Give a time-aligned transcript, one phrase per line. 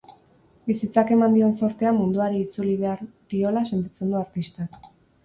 [0.69, 3.05] Bizitzak eman dion zortea munduari itzuli behar
[3.35, 4.81] diola sentitzen du artistak.